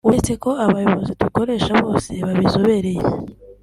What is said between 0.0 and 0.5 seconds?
uretse ko